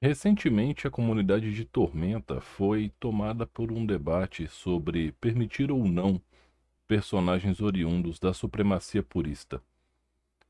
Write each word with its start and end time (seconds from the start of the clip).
Recentemente, 0.00 0.86
a 0.86 0.90
comunidade 0.90 1.52
de 1.52 1.64
Tormenta 1.64 2.40
foi 2.40 2.92
tomada 3.00 3.44
por 3.44 3.72
um 3.72 3.84
debate 3.84 4.46
sobre 4.46 5.10
permitir 5.12 5.72
ou 5.72 5.84
não 5.84 6.22
personagens 6.86 7.60
oriundos 7.60 8.20
da 8.20 8.32
supremacia 8.32 9.02
purista. 9.02 9.60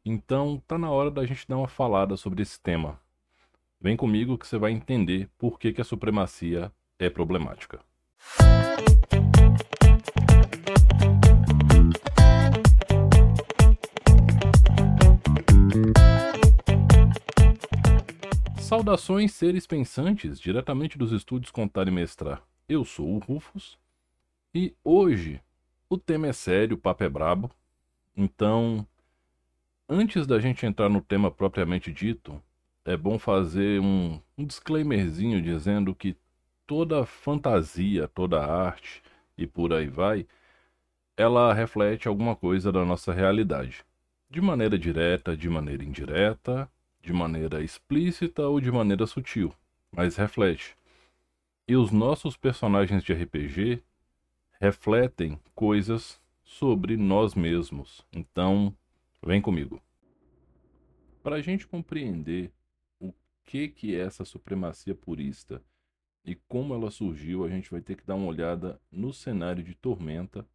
Então, 0.05 0.63
tá 0.69 0.77
na 0.77 0.91
hora 0.91 1.11
da 1.11 1.25
gente 1.25 1.49
dar 1.49 1.57
uma 1.57 1.67
falada 1.67 2.15
sobre 2.15 2.43
esse 2.43 2.61
tema. 2.61 3.01
Vem 3.81 3.97
comigo 3.97 4.37
que 4.37 4.47
você 4.47 4.59
vai 4.59 4.71
entender 4.71 5.31
por 5.39 5.59
que, 5.59 5.73
que 5.73 5.81
a 5.81 5.85
supremacia 5.85 6.71
é 6.99 7.09
problemática. 7.09 7.81
Saudações, 18.69 19.33
seres 19.33 19.67
pensantes, 19.67 20.39
diretamente 20.39 20.99
dos 20.99 21.11
estúdios 21.11 21.51
Contar 21.51 21.89
e 21.89 21.91
Mestrar. 21.91 22.43
Eu 22.69 22.85
sou 22.85 23.15
o 23.15 23.19
Rufus 23.19 23.79
e 24.55 24.75
hoje 24.85 25.41
o 25.89 25.97
tema 25.97 26.27
é 26.27 26.35
sério, 26.35 26.77
o 26.77 26.79
papo 26.79 27.03
é 27.03 27.09
brabo. 27.09 27.51
Então, 28.15 28.87
antes 29.89 30.27
da 30.27 30.39
gente 30.39 30.67
entrar 30.67 30.91
no 30.91 31.01
tema 31.01 31.31
propriamente 31.31 31.91
dito, 31.91 32.43
é 32.85 32.95
bom 32.95 33.19
fazer 33.19 33.81
um, 33.81 34.21
um 34.37 34.45
disclaimerzinho 34.45 35.41
dizendo 35.41 35.95
que 35.95 36.15
toda 36.67 37.07
fantasia, 37.07 38.07
toda 38.07 38.45
arte 38.45 39.03
e 39.39 39.47
por 39.47 39.73
aí 39.73 39.87
vai, 39.87 40.27
ela 41.17 41.55
reflete 41.55 42.07
alguma 42.07 42.37
coisa 42.37 42.71
da 42.71 42.85
nossa 42.85 43.15
realidade. 43.15 43.83
De 44.29 44.43
maneira 44.43 44.79
direta, 44.79 45.35
de 45.35 45.49
maneira 45.49 45.83
indireta, 45.83 46.71
de 47.03 47.13
maneira 47.13 47.63
explícita 47.63 48.47
ou 48.47 48.61
de 48.61 48.71
maneira 48.71 49.07
sutil, 49.07 49.53
mas 49.91 50.17
reflete. 50.17 50.77
E 51.67 51.77
os 51.77 51.91
nossos 51.91 52.37
personagens 52.37 53.03
de 53.03 53.13
RPG 53.13 53.83
refletem 54.61 55.39
coisas 55.55 56.21
sobre 56.43 56.97
nós 56.97 57.35
mesmos. 57.35 58.05
Então, 58.13 58.75
vem 59.23 59.41
comigo. 59.41 59.81
Para 61.23 61.37
a 61.37 61.43
gente 61.43 61.67
compreender 61.67 62.51
o 62.99 63.13
que, 63.45 63.69
que 63.69 63.95
é 63.95 64.01
essa 64.01 64.25
supremacia 64.25 64.95
purista 64.95 65.63
e 66.25 66.35
como 66.49 66.75
ela 66.75 66.91
surgiu, 66.91 67.45
a 67.45 67.49
gente 67.49 67.71
vai 67.71 67.81
ter 67.81 67.97
que 67.97 68.05
dar 68.05 68.15
uma 68.15 68.27
olhada 68.27 68.81
no 68.91 69.13
cenário 69.13 69.63
de 69.63 69.75
Tormenta 69.75 70.47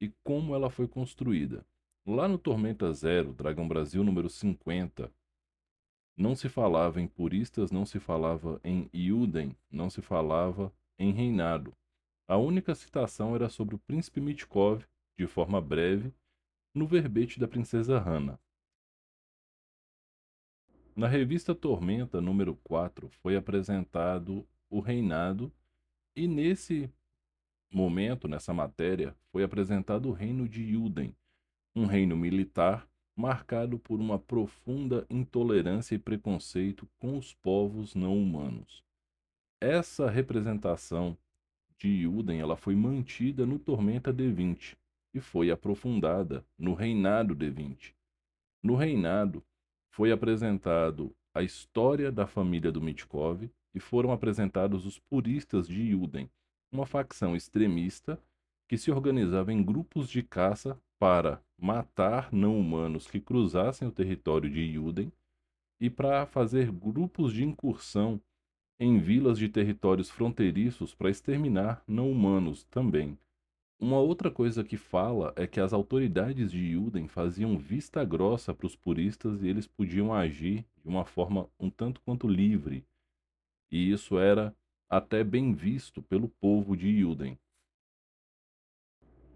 e 0.00 0.12
como 0.22 0.54
ela 0.54 0.70
foi 0.70 0.88
construída. 0.88 1.64
Lá 2.06 2.28
no 2.28 2.38
Tormenta 2.38 2.92
Zero, 2.92 3.32
Dragão 3.32 3.66
Brasil 3.66 4.04
número 4.04 4.28
50, 4.28 5.10
não 6.16 6.34
se 6.36 6.48
falava 6.48 7.00
em 7.00 7.08
puristas, 7.08 7.70
não 7.70 7.84
se 7.84 7.98
falava 7.98 8.60
em 8.62 8.88
Iuden, 8.92 9.56
não 9.70 9.90
se 9.90 10.00
falava 10.00 10.72
em 10.98 11.12
reinado. 11.12 11.74
A 12.26 12.36
única 12.36 12.74
citação 12.74 13.34
era 13.34 13.48
sobre 13.48 13.74
o 13.74 13.78
príncipe 13.78 14.20
Mitkov, 14.20 14.84
de 15.18 15.26
forma 15.26 15.60
breve, 15.60 16.12
no 16.74 16.86
verbete 16.86 17.38
da 17.38 17.46
princesa 17.46 17.98
Hanna. 17.98 18.38
Na 20.96 21.08
revista 21.08 21.54
Tormenta, 21.54 22.20
número 22.20 22.54
4, 22.62 23.08
foi 23.08 23.36
apresentado 23.36 24.46
o 24.70 24.80
reinado 24.80 25.52
e 26.16 26.28
nesse 26.28 26.88
momento, 27.72 28.28
nessa 28.28 28.54
matéria, 28.54 29.16
foi 29.32 29.42
apresentado 29.42 30.08
o 30.08 30.12
reino 30.12 30.48
de 30.48 30.62
Yuden, 30.62 31.14
um 31.74 31.86
reino 31.86 32.16
militar 32.16 32.88
marcado 33.16 33.78
por 33.78 34.00
uma 34.00 34.18
profunda 34.18 35.06
intolerância 35.08 35.94
e 35.94 35.98
preconceito 35.98 36.88
com 36.98 37.16
os 37.16 37.32
povos 37.34 37.94
não 37.94 38.16
humanos. 38.16 38.82
Essa 39.60 40.10
representação 40.10 41.16
de 41.78 41.88
Yuden 41.88 42.40
ela 42.40 42.56
foi 42.56 42.74
mantida 42.74 43.46
no 43.46 43.58
Tormenta 43.58 44.12
D20 44.12 44.76
e 45.12 45.20
foi 45.20 45.50
aprofundada 45.50 46.44
no 46.58 46.74
Reinado 46.74 47.36
D20. 47.36 47.94
No 48.62 48.74
Reinado 48.74 49.42
foi 49.90 50.10
apresentado 50.10 51.14
a 51.32 51.42
história 51.42 52.10
da 52.10 52.26
família 52.26 52.72
do 52.72 52.80
Mitkov 52.80 53.48
e 53.74 53.80
foram 53.80 54.12
apresentados 54.12 54.86
os 54.86 54.98
puristas 54.98 55.68
de 55.68 55.82
Yuden, 55.82 56.30
uma 56.72 56.86
facção 56.86 57.36
extremista 57.36 58.20
que 58.68 58.78
se 58.78 58.90
organizava 58.90 59.52
em 59.52 59.62
grupos 59.62 60.08
de 60.08 60.22
caça 60.22 60.80
para 61.04 61.38
matar 61.60 62.32
não-humanos 62.32 63.06
que 63.06 63.20
cruzassem 63.20 63.86
o 63.86 63.92
território 63.92 64.48
de 64.48 64.62
Yuden 64.62 65.12
e 65.78 65.90
para 65.90 66.24
fazer 66.24 66.72
grupos 66.72 67.34
de 67.34 67.44
incursão 67.44 68.18
em 68.80 68.98
vilas 68.98 69.36
de 69.36 69.46
territórios 69.50 70.08
fronteiriços 70.08 70.94
para 70.94 71.10
exterminar 71.10 71.84
não-humanos 71.86 72.64
também. 72.70 73.18
Uma 73.78 73.98
outra 73.98 74.30
coisa 74.30 74.64
que 74.64 74.78
fala 74.78 75.34
é 75.36 75.46
que 75.46 75.60
as 75.60 75.74
autoridades 75.74 76.50
de 76.50 76.72
Yuden 76.72 77.06
faziam 77.06 77.58
vista 77.58 78.02
grossa 78.02 78.54
para 78.54 78.66
os 78.66 78.74
puristas 78.74 79.42
e 79.42 79.48
eles 79.48 79.66
podiam 79.66 80.10
agir 80.10 80.64
de 80.82 80.88
uma 80.88 81.04
forma 81.04 81.50
um 81.60 81.68
tanto 81.68 82.00
quanto 82.00 82.26
livre. 82.26 82.82
E 83.70 83.92
isso 83.92 84.18
era 84.18 84.56
até 84.88 85.22
bem 85.22 85.52
visto 85.52 86.00
pelo 86.00 86.30
povo 86.30 86.74
de 86.74 86.88
Yuden. 86.88 87.38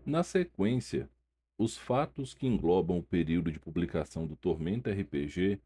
Na 0.07 0.23
sequência, 0.23 1.11
os 1.59 1.77
fatos 1.77 2.35
que 2.35 2.47
englobam 2.47 2.99
o 2.99 3.03
período 3.03 3.51
de 3.51 3.59
publicação 3.59 4.25
do 4.25 4.37
Tormenta 4.37 4.93
RPG 4.93 5.61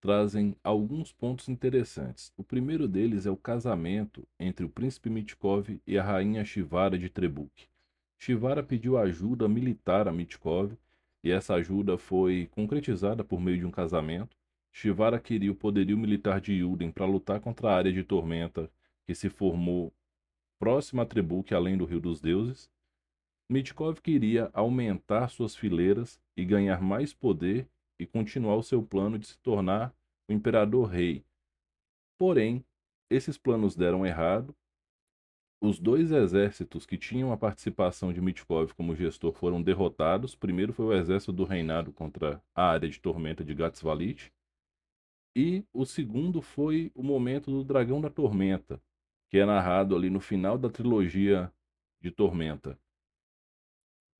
trazem 0.00 0.54
alguns 0.62 1.12
pontos 1.12 1.48
interessantes. 1.48 2.32
O 2.36 2.44
primeiro 2.44 2.86
deles 2.86 3.26
é 3.26 3.30
o 3.30 3.36
casamento 3.36 4.24
entre 4.38 4.64
o 4.64 4.68
príncipe 4.68 5.10
Mitkov 5.10 5.80
e 5.84 5.98
a 5.98 6.04
rainha 6.04 6.44
Shivara 6.44 6.96
de 6.96 7.08
Trebuk. 7.08 7.66
Shivara 8.16 8.62
pediu 8.62 8.96
ajuda 8.96 9.48
militar 9.48 10.06
a 10.06 10.12
Mitkov 10.12 10.76
e 11.22 11.32
essa 11.32 11.54
ajuda 11.54 11.98
foi 11.98 12.48
concretizada 12.52 13.24
por 13.24 13.40
meio 13.40 13.58
de 13.58 13.66
um 13.66 13.70
casamento. 13.72 14.36
Shivara 14.72 15.18
queria 15.18 15.50
o 15.50 15.56
poderio 15.56 15.98
militar 15.98 16.40
de 16.40 16.52
Yuden 16.52 16.92
para 16.92 17.06
lutar 17.06 17.40
contra 17.40 17.70
a 17.70 17.74
área 17.74 17.92
de 17.92 18.04
tormenta 18.04 18.70
que 19.04 19.14
se 19.14 19.28
formou 19.28 19.92
próxima 20.60 21.02
a 21.02 21.06
Trebuk, 21.06 21.52
além 21.52 21.76
do 21.76 21.84
Rio 21.84 22.00
dos 22.00 22.20
Deuses, 22.20 22.70
Mitkov 23.50 24.00
queria 24.00 24.50
aumentar 24.54 25.28
suas 25.28 25.54
fileiras 25.54 26.20
e 26.36 26.44
ganhar 26.44 26.80
mais 26.80 27.12
poder 27.12 27.68
e 27.98 28.06
continuar 28.06 28.56
o 28.56 28.62
seu 28.62 28.82
plano 28.82 29.18
de 29.18 29.26
se 29.26 29.38
tornar 29.38 29.94
o 30.28 30.32
imperador 30.32 30.88
rei. 30.88 31.24
Porém, 32.18 32.64
esses 33.10 33.36
planos 33.36 33.76
deram 33.76 34.06
errado. 34.06 34.54
Os 35.62 35.78
dois 35.78 36.10
exércitos 36.10 36.86
que 36.86 36.96
tinham 36.96 37.32
a 37.32 37.36
participação 37.36 38.12
de 38.12 38.20
Mitkov 38.20 38.72
como 38.74 38.94
gestor 38.94 39.32
foram 39.32 39.62
derrotados. 39.62 40.34
Primeiro 40.34 40.72
foi 40.72 40.86
o 40.86 40.92
exército 40.92 41.32
do 41.32 41.44
reinado 41.44 41.92
contra 41.92 42.42
a 42.54 42.70
área 42.70 42.88
de 42.88 42.98
tormenta 42.98 43.44
de 43.44 43.54
Gatsvalit. 43.54 44.32
E 45.36 45.64
o 45.72 45.84
segundo 45.84 46.40
foi 46.40 46.90
o 46.94 47.02
momento 47.02 47.50
do 47.50 47.64
Dragão 47.64 48.00
da 48.00 48.08
Tormenta, 48.08 48.80
que 49.30 49.38
é 49.38 49.44
narrado 49.44 49.94
ali 49.96 50.08
no 50.08 50.20
final 50.20 50.56
da 50.56 50.70
trilogia 50.70 51.52
de 52.00 52.10
Tormenta. 52.10 52.78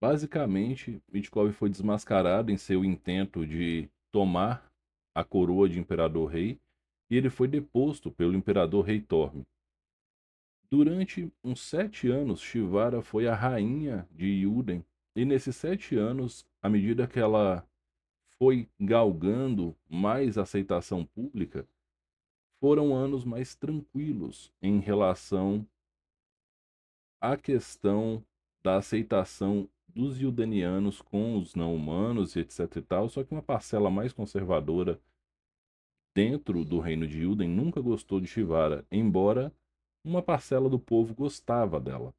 Basicamente, 0.07 1.03
Mitkov 1.11 1.51
foi 1.53 1.71
desmascarado 1.71 2.53
em 2.53 2.59
seu 2.59 2.85
intento 2.85 3.47
de 3.47 3.89
tomar 4.13 4.71
a 5.15 5.25
coroa 5.25 5.67
de 5.67 5.79
imperador 5.79 6.31
rei 6.31 6.61
e 7.09 7.17
ele 7.17 7.31
foi 7.31 7.49
deposto 7.49 8.11
pelo 8.11 8.35
imperador 8.35 8.85
rei 8.85 9.01
Torme. 9.01 9.47
Durante 10.71 11.33
uns 11.43 11.63
sete 11.63 12.09
anos, 12.09 12.43
Shivara 12.43 13.01
foi 13.01 13.27
a 13.27 13.35
rainha 13.35 14.07
de 14.11 14.27
Yuden, 14.27 14.85
e 15.17 15.25
nesses 15.25 15.57
sete 15.57 15.97
anos, 15.97 16.47
à 16.61 16.69
medida 16.69 17.07
que 17.07 17.19
ela 17.19 17.67
foi 18.37 18.69
galgando 18.79 19.75
mais 19.89 20.37
aceitação 20.37 21.07
pública, 21.07 21.67
foram 22.61 22.95
anos 22.95 23.25
mais 23.25 23.55
tranquilos 23.55 24.53
em 24.61 24.81
relação 24.81 25.67
à 27.23 27.39
questão 27.39 28.23
da 28.63 28.77
aceitação 28.77 29.67
dos 29.95 30.21
Yudenianos 30.21 31.01
com 31.01 31.39
os 31.39 31.55
não-humanos 31.55 32.35
e 32.35 32.41
etc 32.41 32.77
e 32.77 32.83
tal, 32.83 33.09
só 33.09 33.23
que 33.23 33.33
uma 33.33 33.43
parcela 33.43 33.89
mais 33.89 34.13
conservadora 34.13 35.01
dentro 36.15 36.65
do 36.65 36.79
reino 36.81 37.07
de 37.07 37.23
Yuden 37.23 37.49
nunca 37.49 37.81
gostou 37.81 38.21
de 38.21 38.27
Shivara, 38.27 38.87
embora 38.91 39.53
uma 40.05 40.23
parcela 40.23 40.69
do 40.69 40.79
povo 40.79 41.15
gostava 41.15 41.81
dela. 41.81 42.15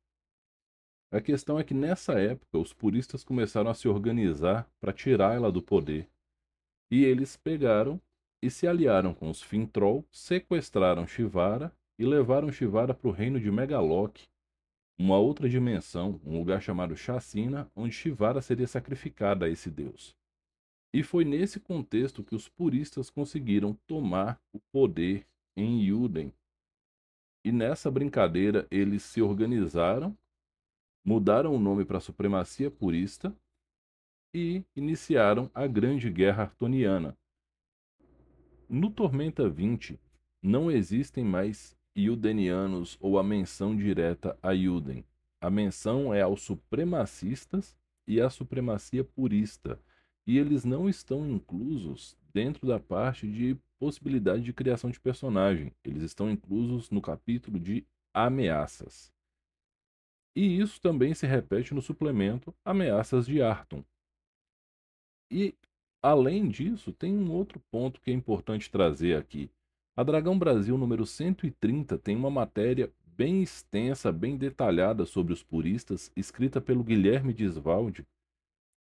A 1.11 1.21
questão 1.21 1.59
é 1.59 1.63
que 1.63 1.73
nessa 1.73 2.19
época 2.19 2.57
os 2.57 2.73
puristas 2.73 3.23
começaram 3.23 3.69
a 3.69 3.73
se 3.73 3.87
organizar 3.87 4.69
para 4.81 4.91
tirar 4.91 5.35
ela 5.35 5.51
do 5.51 5.61
poder. 5.61 6.09
E 6.91 7.03
eles 7.05 7.37
pegaram 7.37 8.01
e 8.43 8.49
se 8.49 8.67
aliaram 8.67 9.13
com 9.13 9.29
os 9.29 9.41
Fintroll, 9.41 10.05
sequestraram 10.11 11.07
Shivara 11.07 11.71
e 11.97 12.05
levaram 12.05 12.51
Shivara 12.51 12.93
para 12.93 13.07
o 13.07 13.11
reino 13.11 13.39
de 13.39 13.49
Megaloc, 13.49 14.27
uma 14.97 15.17
outra 15.17 15.49
dimensão, 15.49 16.19
um 16.23 16.37
lugar 16.37 16.61
chamado 16.61 16.95
Chacina, 16.95 17.69
onde 17.75 17.93
Shivara 17.93 18.41
seria 18.41 18.67
sacrificada 18.67 19.45
a 19.45 19.49
esse 19.49 19.69
deus. 19.69 20.15
E 20.93 21.03
foi 21.03 21.25
nesse 21.25 21.59
contexto 21.59 22.23
que 22.23 22.35
os 22.35 22.47
puristas 22.47 23.09
conseguiram 23.09 23.73
tomar 23.85 24.39
o 24.53 24.59
poder 24.71 25.27
em 25.55 25.81
Yuden. 25.81 26.33
E 27.43 27.51
nessa 27.51 27.91
brincadeira 27.91 28.65
eles 28.71 29.03
se 29.03 29.21
organizaram, 29.21 30.17
mudaram 31.03 31.53
o 31.53 31.59
nome 31.59 31.83
para 31.83 31.99
Supremacia 31.99 32.71
Purista 32.71 33.35
e 34.33 34.63
iniciaram 34.75 35.51
a 35.53 35.67
Grande 35.67 36.09
Guerra 36.09 36.43
Artoniana. 36.43 37.17
No 38.67 38.89
Tormenta 38.89 39.49
20 39.49 39.99
não 40.41 40.71
existem 40.71 41.23
mais 41.23 41.77
Yudenianos 41.97 42.97
ou 42.99 43.17
a 43.17 43.23
menção 43.23 43.75
direta 43.75 44.37
a 44.41 44.51
Yuden. 44.51 45.05
A 45.39 45.49
menção 45.49 46.13
é 46.13 46.21
aos 46.21 46.41
supremacistas 46.41 47.75
e 48.07 48.19
à 48.19 48.29
supremacia 48.29 49.03
purista, 49.03 49.79
e 50.27 50.37
eles 50.37 50.65
não 50.65 50.89
estão 50.89 51.27
inclusos 51.29 52.17
dentro 52.33 52.67
da 52.67 52.79
parte 52.79 53.27
de 53.27 53.57
possibilidade 53.79 54.43
de 54.43 54.53
criação 54.53 54.89
de 54.89 54.99
personagem. 54.99 55.71
Eles 55.83 56.03
estão 56.03 56.29
inclusos 56.29 56.89
no 56.89 57.01
capítulo 57.01 57.59
de 57.59 57.85
ameaças. 58.13 59.13
E 60.35 60.59
isso 60.59 60.81
também 60.81 61.13
se 61.13 61.25
repete 61.25 61.73
no 61.73 61.81
suplemento 61.81 62.53
Ameaças 62.63 63.25
de 63.25 63.41
Arton. 63.41 63.83
E, 65.31 65.55
além 66.01 66.49
disso, 66.49 66.91
tem 66.91 67.15
um 67.15 67.31
outro 67.31 67.59
ponto 67.71 68.01
que 68.01 68.11
é 68.11 68.13
importante 68.13 68.69
trazer 68.69 69.15
aqui. 69.15 69.49
A 69.97 70.03
Dragão 70.03 70.37
Brasil 70.37 70.77
número 70.77 71.05
130 71.05 71.97
tem 71.97 72.17
uma 72.17 72.29
matéria 72.29 72.91
bem 73.15 73.41
extensa, 73.41 74.11
bem 74.11 74.35
detalhada 74.35 75.05
sobre 75.05 75.31
os 75.31 75.41
puristas, 75.41 76.11
escrita 76.17 76.59
pelo 76.59 76.83
Guilherme 76.83 77.33
Disvaldi, 77.33 78.05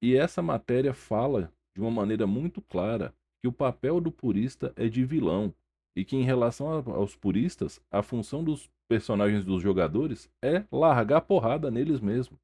e 0.02 0.16
essa 0.16 0.42
matéria 0.42 0.92
fala 0.92 1.52
de 1.72 1.80
uma 1.80 1.90
maneira 1.90 2.26
muito 2.26 2.60
clara 2.60 3.14
que 3.40 3.46
o 3.46 3.52
papel 3.52 4.00
do 4.00 4.10
purista 4.10 4.72
é 4.74 4.88
de 4.88 5.04
vilão 5.04 5.54
e 5.94 6.04
que 6.04 6.16
em 6.16 6.24
relação 6.24 6.68
aos 6.92 7.14
puristas, 7.14 7.80
a 7.92 8.02
função 8.02 8.42
dos 8.42 8.68
personagens 8.88 9.44
dos 9.44 9.62
jogadores 9.62 10.28
é 10.42 10.64
largar 10.72 11.20
porrada 11.20 11.70
neles 11.70 12.00
mesmos. 12.00 12.40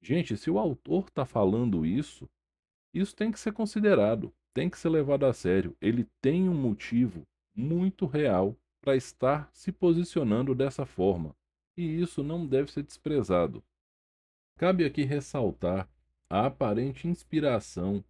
Gente, 0.00 0.36
se 0.36 0.48
o 0.48 0.60
autor 0.60 1.06
está 1.08 1.24
falando 1.24 1.84
isso, 1.84 2.28
isso 2.94 3.16
tem 3.16 3.32
que 3.32 3.40
ser 3.40 3.52
considerado 3.52 4.32
tem 4.56 4.70
que 4.70 4.78
ser 4.78 4.88
levado 4.88 5.26
a 5.26 5.34
sério. 5.34 5.76
Ele 5.82 6.08
tem 6.22 6.48
um 6.48 6.54
motivo 6.54 7.28
muito 7.54 8.06
real 8.06 8.56
para 8.80 8.96
estar 8.96 9.50
se 9.52 9.70
posicionando 9.70 10.54
dessa 10.54 10.86
forma, 10.86 11.36
e 11.76 12.00
isso 12.00 12.22
não 12.24 12.46
deve 12.46 12.72
ser 12.72 12.82
desprezado. 12.82 13.62
Cabe 14.58 14.86
aqui 14.86 15.04
ressaltar 15.04 15.86
a 16.30 16.46
aparente 16.46 17.06
inspiração 17.06 18.02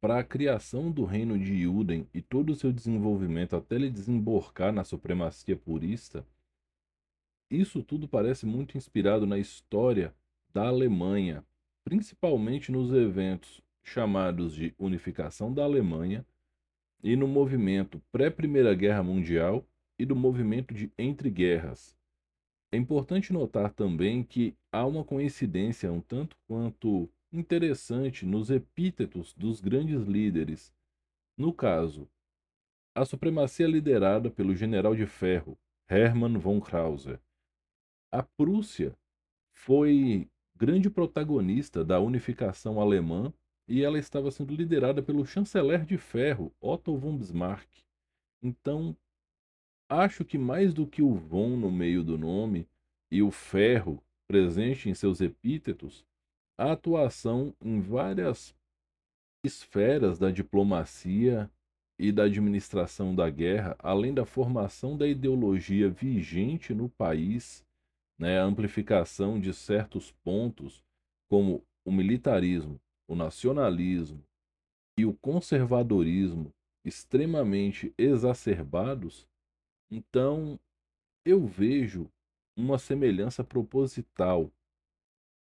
para 0.00 0.18
a 0.18 0.24
criação 0.24 0.90
do 0.90 1.04
reino 1.04 1.38
de 1.38 1.52
Yuden 1.52 2.08
e 2.14 2.22
todo 2.22 2.54
o 2.54 2.56
seu 2.56 2.72
desenvolvimento 2.72 3.54
até 3.54 3.74
ele 3.74 3.90
desemborcar 3.90 4.72
na 4.72 4.84
supremacia 4.84 5.58
purista. 5.58 6.26
Isso 7.50 7.82
tudo 7.82 8.08
parece 8.08 8.46
muito 8.46 8.78
inspirado 8.78 9.26
na 9.26 9.38
história 9.38 10.14
da 10.54 10.68
Alemanha, 10.68 11.44
principalmente 11.84 12.72
nos 12.72 12.94
eventos 12.94 13.60
chamados 13.82 14.54
de 14.54 14.74
unificação 14.78 15.52
da 15.52 15.64
Alemanha 15.64 16.24
e 17.02 17.16
no 17.16 17.26
movimento 17.26 18.00
pré-Primeira 18.12 18.74
Guerra 18.74 19.02
Mundial 19.02 19.66
e 19.98 20.04
do 20.04 20.14
movimento 20.14 20.72
de 20.72 20.90
entre 20.96 21.30
guerras. 21.30 21.96
É 22.70 22.76
importante 22.76 23.32
notar 23.32 23.72
também 23.72 24.22
que 24.22 24.56
há 24.70 24.86
uma 24.86 25.04
coincidência 25.04 25.92
um 25.92 26.00
tanto 26.00 26.36
quanto 26.46 27.08
interessante 27.32 28.24
nos 28.24 28.50
epítetos 28.50 29.34
dos 29.34 29.60
grandes 29.60 30.02
líderes. 30.04 30.72
No 31.36 31.52
caso, 31.52 32.08
a 32.94 33.04
supremacia 33.04 33.66
liderada 33.66 34.30
pelo 34.30 34.54
general 34.54 34.94
de 34.94 35.06
ferro 35.06 35.58
Hermann 35.88 36.38
von 36.38 36.60
Krause. 36.60 37.18
A 38.10 38.22
Prússia 38.22 38.96
foi 39.52 40.28
grande 40.56 40.88
protagonista 40.88 41.84
da 41.84 42.00
unificação 42.00 42.80
alemã 42.80 43.32
e 43.68 43.82
ela 43.82 43.98
estava 43.98 44.30
sendo 44.30 44.54
liderada 44.54 45.02
pelo 45.02 45.24
chanceler 45.24 45.84
de 45.84 45.96
ferro, 45.96 46.52
Otto 46.60 46.96
von 46.96 47.16
Bismarck. 47.16 47.68
Então, 48.42 48.96
acho 49.88 50.24
que 50.24 50.36
mais 50.36 50.74
do 50.74 50.86
que 50.86 51.02
o 51.02 51.14
von 51.14 51.56
no 51.56 51.70
meio 51.70 52.02
do 52.02 52.18
nome 52.18 52.66
e 53.10 53.22
o 53.22 53.30
ferro 53.30 54.02
presente 54.26 54.88
em 54.88 54.94
seus 54.94 55.20
epítetos, 55.20 56.04
a 56.58 56.72
atuação 56.72 57.54
em 57.60 57.80
várias 57.80 58.54
esferas 59.44 60.18
da 60.18 60.30
diplomacia 60.30 61.50
e 61.98 62.10
da 62.10 62.24
administração 62.24 63.14
da 63.14 63.28
guerra, 63.28 63.76
além 63.78 64.14
da 64.14 64.24
formação 64.24 64.96
da 64.96 65.06
ideologia 65.06 65.88
vigente 65.88 66.74
no 66.74 66.88
país, 66.88 67.64
né, 68.18 68.40
a 68.40 68.44
amplificação 68.44 69.40
de 69.40 69.52
certos 69.52 70.12
pontos, 70.24 70.82
como 71.28 71.64
o 71.84 71.92
militarismo, 71.92 72.80
o 73.12 73.16
nacionalismo 73.16 74.24
e 74.98 75.04
o 75.04 75.12
conservadorismo 75.12 76.52
extremamente 76.84 77.92
exacerbados, 77.98 79.28
então 79.90 80.58
eu 81.24 81.46
vejo 81.46 82.10
uma 82.56 82.78
semelhança 82.78 83.44
proposital 83.44 84.50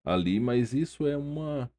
ali, 0.03 0.39
mas 0.39 0.73
isso 0.73 1.05
é 1.05 1.17
uma 1.17 1.69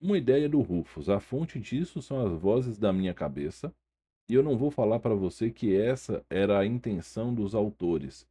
uma 0.00 0.18
ideia 0.18 0.48
do 0.48 0.60
Rufus. 0.60 1.08
A 1.08 1.20
fonte 1.20 1.60
disso 1.60 2.02
são 2.02 2.26
as 2.26 2.32
vozes 2.32 2.76
da 2.76 2.92
minha 2.92 3.14
cabeça, 3.14 3.72
e 4.28 4.34
eu 4.34 4.42
não 4.42 4.56
vou 4.56 4.70
falar 4.70 4.98
para 4.98 5.14
você 5.14 5.50
que 5.50 5.76
essa 5.76 6.24
era 6.30 6.58
a 6.58 6.66
intenção 6.66 7.34
dos 7.34 7.54
autores, 7.54 8.26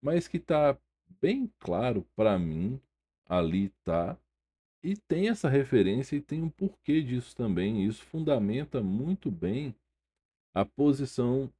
mas 0.00 0.28
que 0.28 0.36
está 0.36 0.78
bem 1.20 1.50
claro 1.58 2.06
para 2.14 2.38
mim, 2.38 2.80
ali 3.28 3.70
tá, 3.82 4.16
e 4.86 4.96
tem 4.96 5.28
essa 5.28 5.48
referência 5.48 6.14
e 6.14 6.20
tem 6.20 6.40
um 6.44 6.48
porquê 6.48 7.02
disso 7.02 7.34
também. 7.34 7.84
Isso 7.84 8.04
fundamenta 8.04 8.80
muito 8.80 9.32
bem 9.32 9.74
a 10.54 10.64
posição 10.64 11.52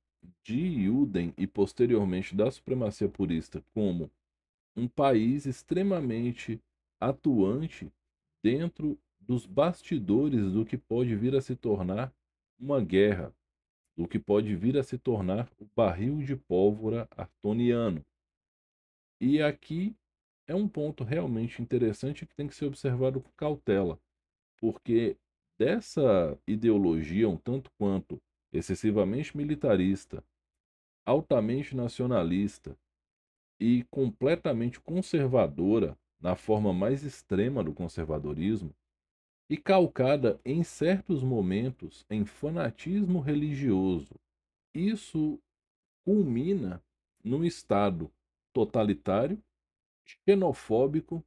de 0.45 0.85
Juden 0.85 1.35
e 1.37 1.45
posteriormente 1.45 2.37
da 2.37 2.49
supremacia 2.53 3.09
purista 3.09 3.61
como 3.75 4.09
um 4.77 4.87
país 4.87 5.45
extremamente 5.45 6.61
atuante 7.01 7.93
dentro 8.45 8.97
dos 9.19 9.45
bastidores 9.45 10.53
do 10.53 10.65
que 10.65 10.79
pode 10.79 11.17
vir 11.17 11.35
a 11.35 11.41
se 11.41 11.57
tornar 11.57 12.15
uma 12.57 12.81
guerra, 12.81 13.35
do 13.97 14.07
que 14.07 14.21
pode 14.21 14.55
vir 14.55 14.79
a 14.79 14.85
se 14.85 14.99
tornar 14.99 15.51
o 15.59 15.67
barril 15.75 16.23
de 16.23 16.37
pólvora 16.37 17.09
artoniano. 17.11 18.07
E 19.21 19.43
aqui 19.43 19.97
é 20.47 20.55
um 20.55 20.69
ponto 20.69 21.05
realmente 21.05 21.61
interessante 21.61 22.27
que 22.27 22.35
tem 22.35 22.47
que 22.47 22.55
ser 22.55 22.67
observado 22.67 23.21
com 23.21 23.31
cautela, 23.37 23.99
porque 24.59 25.17
dessa 25.59 26.39
ideologia 26.47 27.29
um 27.29 27.37
tanto 27.37 27.71
quanto 27.79 28.21
excessivamente 28.53 29.37
militarista, 29.37 30.23
altamente 31.05 31.75
nacionalista 31.75 32.77
e 33.61 33.85
completamente 33.91 34.81
conservadora 34.81 35.99
na 36.21 36.35
forma 36.37 36.73
mais 36.73 37.03
extrema 37.03 37.63
do 37.63 37.73
conservadorismo, 37.73 38.75
e 39.49 39.57
calcada 39.57 40.41
em 40.45 40.63
certos 40.65 41.23
momentos 41.23 42.05
em 42.11 42.25
fanatismo 42.25 43.21
religioso. 43.21 44.15
Isso 44.75 45.39
culmina 46.05 46.83
num 47.23 47.45
Estado 47.45 48.11
totalitário 48.53 49.41
xenofóbico 50.07 51.25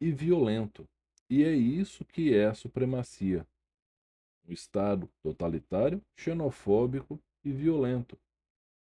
e 0.00 0.12
violento. 0.12 0.88
E 1.28 1.42
é 1.44 1.52
isso 1.54 2.04
que 2.04 2.34
é 2.34 2.46
a 2.46 2.54
supremacia. 2.54 3.46
Um 4.46 4.52
Estado 4.52 5.08
totalitário, 5.22 6.02
xenofóbico 6.16 7.18
e 7.44 7.50
violento. 7.50 8.18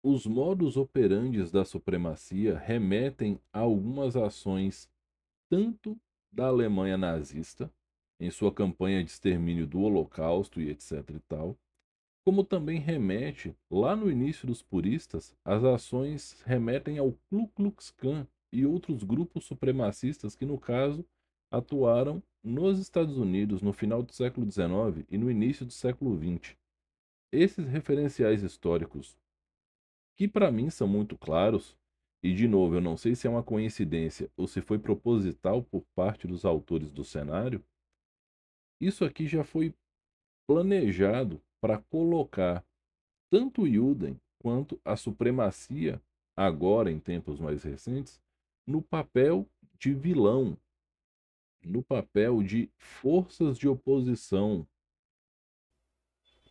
Os 0.03 0.27
modos 0.27 0.77
operandes 0.77 1.51
da 1.51 1.65
supremacia 1.65 2.57
remetem 2.57 3.41
a 3.53 3.61
algumas 3.61 4.17
ações 4.17 4.89
tanto 5.51 5.99
da 6.33 6.47
Alemanha 6.47 6.97
nazista, 6.97 7.71
em 8.21 8.31
sua 8.31 8.53
campanha 8.53 9.03
de 9.03 9.11
extermínio 9.11 9.67
do 9.67 9.81
Holocausto 9.81 10.61
e 10.61 10.71
etc 10.71 11.11
e 11.11 11.21
tal, 11.21 11.59
como 12.25 12.45
também 12.45 12.79
remete, 12.79 13.57
lá 13.71 13.97
no 13.97 14.11
início 14.11 14.47
dos 14.47 14.63
puristas, 14.63 15.35
as 15.45 15.65
ações 15.65 16.43
remetem 16.43 16.99
ao 16.99 17.13
Ku 17.31 17.49
Klux 17.49 17.91
Klan, 17.91 18.27
e 18.53 18.65
outros 18.65 19.03
grupos 19.03 19.45
supremacistas 19.45 20.35
que, 20.35 20.47
no 20.47 20.59
caso, 20.59 21.05
atuaram 21.51 22.23
nos 22.43 22.79
Estados 22.79 23.17
Unidos 23.17 23.63
no 23.63 23.73
final 23.73 24.03
do 24.03 24.13
século 24.13 24.51
XIX 24.51 25.07
e 25.11 25.19
no 25.19 25.31
início 25.31 25.67
do 25.67 25.73
século 25.73 26.17
XX. 26.17 26.57
Esses 27.33 27.67
referenciais 27.67 28.43
históricos, 28.43 29.19
que 30.17 30.27
para 30.27 30.51
mim 30.51 30.71
são 30.71 30.89
muito 30.89 31.17
claros, 31.17 31.77
e 32.23 32.35
de 32.35 32.49
novo 32.49 32.75
eu 32.75 32.81
não 32.81 32.97
sei 32.97 33.15
se 33.15 33.27
é 33.27 33.31
uma 33.31 33.43
coincidência 33.43 34.31
ou 34.37 34.49
se 34.49 34.61
foi 34.61 34.79
proposital 34.79 35.63
por 35.63 35.85
parte 35.95 36.27
dos 36.27 36.45
autores 36.45 36.91
do 36.91 37.05
cenário, 37.05 37.63
isso 38.81 39.05
aqui 39.05 39.27
já 39.27 39.45
foi 39.45 39.75
planejado 40.47 41.41
para 41.61 41.79
colocar 41.79 42.65
tanto 43.31 43.67
Yuden 43.67 44.19
quanto 44.39 44.81
à 44.85 44.97
supremacia, 44.97 46.01
agora 46.37 46.91
em 46.91 46.99
tempos 46.99 47.39
mais 47.39 47.63
recentes, 47.63 48.21
no 48.69 48.83
papel 48.83 49.49
de 49.79 49.95
vilão, 49.95 50.55
no 51.65 51.83
papel 51.83 52.43
de 52.43 52.71
forças 52.77 53.57
de 53.57 53.67
oposição. 53.67 54.67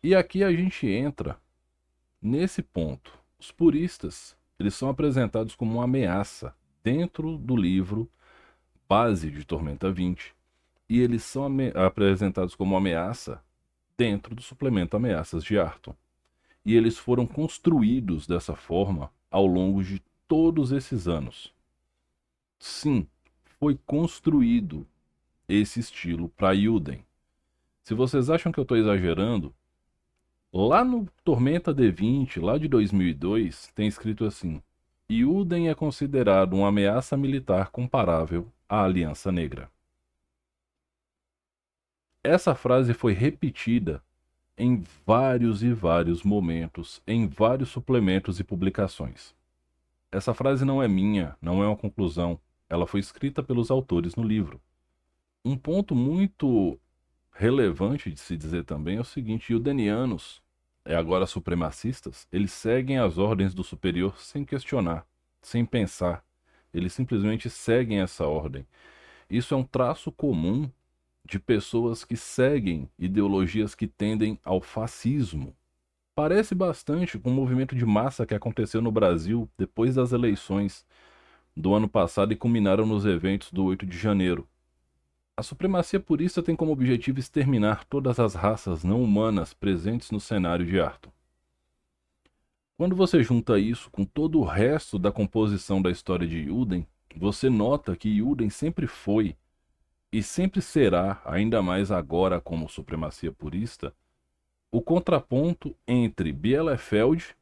E 0.02 0.16
aqui 0.16 0.44
a 0.44 0.52
gente 0.52 0.88
entra 0.88 1.40
nesse 2.20 2.64
ponto. 2.64 3.20
Os 3.38 3.52
puristas, 3.52 4.36
eles 4.58 4.74
são 4.74 4.90
apresentados 4.90 5.54
como 5.54 5.74
uma 5.74 5.84
ameaça 5.84 6.56
dentro 6.84 7.38
do 7.38 7.56
livro 7.56 8.10
base 8.90 9.30
de 9.30 9.46
Tormenta 9.46 9.92
20, 9.92 10.34
e 10.90 11.00
eles 11.00 11.24
são 11.24 11.46
apresentados 11.76 12.56
como 12.56 12.76
ameaça 12.76 13.44
dentro 13.96 14.34
do 14.34 14.42
suplemento 14.42 14.98
Ameaças 14.98 15.44
de 15.44 15.60
Arton. 15.60 15.96
E 16.66 16.76
eles 16.76 16.98
foram 16.98 17.28
construídos 17.28 18.26
dessa 18.26 18.56
forma 18.56 19.12
ao 19.30 19.46
longo 19.46 19.84
de 19.84 20.02
todos 20.28 20.72
esses 20.72 21.08
anos. 21.08 21.56
Sim, 22.60 23.08
foi 23.60 23.78
construído 23.86 24.88
esse 25.48 25.80
estilo 25.80 26.30
para 26.30 26.52
Yuden. 26.52 27.04
Se 27.84 27.94
vocês 27.94 28.30
acham 28.30 28.52
que 28.52 28.60
eu 28.60 28.64
estou 28.64 28.78
exagerando, 28.78 29.54
lá 30.52 30.84
no 30.84 31.08
Tormenta 31.24 31.74
D20, 31.74 32.42
lá 32.42 32.58
de 32.58 32.68
2002, 32.68 33.72
tem 33.74 33.88
escrito 33.88 34.26
assim: 34.26 34.62
Yuden 35.10 35.70
é 35.70 35.76
considerado 35.76 36.54
uma 36.54 36.68
ameaça 36.68 37.16
militar 37.16 37.70
comparável 37.70 38.52
à 38.68 38.84
Aliança 38.84 39.32
Negra. 39.32 39.72
Essa 42.24 42.54
frase 42.54 42.94
foi 42.94 43.14
repetida 43.14 44.04
em 44.58 44.84
vários 45.06 45.64
e 45.64 45.72
vários 45.72 46.24
momentos, 46.24 47.02
em 47.08 47.28
vários 47.28 47.70
suplementos 47.70 48.40
e 48.40 48.44
publicações. 48.44 49.34
Essa 50.12 50.34
frase 50.34 50.66
não 50.66 50.84
é 50.84 50.88
minha, 50.88 51.38
não 51.42 51.64
é 51.64 51.68
uma 51.68 51.78
conclusão, 51.78 52.40
ela 52.70 52.88
foi 52.88 53.00
escrita 53.00 53.42
pelos 53.42 53.72
autores 53.72 54.16
no 54.16 54.24
livro. 54.24 54.62
Um 55.44 55.58
ponto 55.58 55.96
muito 55.96 56.80
relevante 57.32 58.12
de 58.12 58.20
se 58.20 58.36
dizer 58.36 58.66
também 58.66 58.98
é 58.98 59.02
o 59.02 59.06
seguinte: 59.06 59.54
os 59.54 59.62
denianos, 59.62 60.42
é 60.84 60.96
agora 60.96 61.26
supremacistas, 61.26 62.28
eles 62.32 62.52
seguem 62.52 62.98
as 62.98 63.18
ordens 63.18 63.54
do 63.54 63.64
superior 63.64 64.20
sem 64.20 64.46
questionar, 64.46 65.06
sem 65.42 65.66
pensar. 65.66 66.24
Eles 66.74 66.94
simplesmente 66.94 67.50
seguem 67.50 68.00
essa 68.00 68.26
ordem. 68.26 68.66
Isso 69.30 69.54
é 69.54 69.58
um 69.58 69.64
traço 69.64 70.12
comum 70.12 70.70
de 71.26 71.40
pessoas 71.40 72.06
que 72.06 72.16
seguem 72.16 72.90
ideologias 72.98 73.76
que 73.76 73.86
tendem 73.86 74.40
ao 74.44 74.62
fascismo. 74.62 75.56
Parece 76.16 76.56
bastante 76.56 77.20
com 77.20 77.30
o 77.30 77.34
movimento 77.34 77.76
de 77.76 77.86
massa 77.86 78.26
que 78.26 78.34
aconteceu 78.34 78.82
no 78.82 78.92
Brasil 78.92 79.50
depois 79.58 79.96
das 79.96 80.14
eleições 80.14 80.86
do 81.58 81.74
ano 81.74 81.90
passado 81.90 82.32
e 82.32 82.36
culminaram 82.36 82.86
nos 82.86 83.04
eventos 83.04 83.52
do 83.52 83.66
8 83.66 83.84
de 83.84 83.98
janeiro. 83.98 84.48
A 85.36 85.42
supremacia 85.42 86.00
purista 86.00 86.44
tem 86.44 86.56
como 86.56 86.72
objetivo 86.72 87.20
exterminar 87.20 87.84
todas 87.86 88.20
as 88.20 88.36
raças 88.36 88.84
não 88.84 89.02
humanas 89.04 89.56
presentes 89.56 90.12
no 90.12 90.20
cenário 90.20 90.66
de 90.66 90.80
Arthur. 90.80 91.12
Quando 92.78 92.96
você 92.96 93.24
junta 93.24 93.58
isso 93.58 93.90
com 93.90 94.06
todo 94.06 94.40
o 94.40 94.44
resto 94.44 95.00
da 95.00 95.12
composição 95.12 95.82
da 95.82 95.90
história 95.90 96.28
de 96.28 96.38
Yuden, 96.38 96.86
você 97.16 97.50
nota 97.50 97.96
que 97.96 98.08
Yuden 98.08 98.52
sempre 98.52 98.86
foi 98.86 99.36
e 100.12 100.22
sempre 100.22 100.62
será, 100.62 101.20
ainda 101.26 101.60
mais 101.64 101.92
agora 101.92 102.40
como 102.40 102.70
supremacia 102.70 103.32
purista, 103.32 103.92
o 104.72 104.80
contraponto 104.80 105.76
entre 105.88 106.32
Bielefeld, 106.32 107.36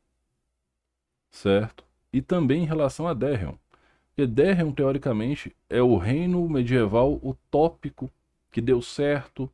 certo? 1.29 1.83
E 2.13 2.21
também 2.21 2.63
em 2.63 2.65
relação 2.65 3.09
a 3.09 3.13
Derrion. 3.13 3.55
Porque 4.15 4.27
Derrion, 4.27 4.71
teoricamente, 4.71 5.53
é 5.69 5.81
o 5.81 5.97
reino 5.97 6.47
medieval 6.47 7.19
utópico 7.21 8.09
que 8.49 8.61
deu 8.61 8.81
certo, 8.81 9.51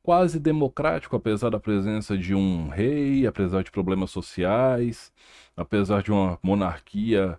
quase 0.00 0.38
democrático, 0.38 1.16
apesar 1.16 1.50
da 1.50 1.58
presença 1.58 2.16
de 2.16 2.32
um 2.32 2.68
rei, 2.68 3.26
apesar 3.26 3.64
de 3.64 3.72
problemas 3.72 4.12
sociais, 4.12 5.12
apesar 5.56 6.04
de 6.04 6.12
uma 6.12 6.38
monarquia, 6.40 7.36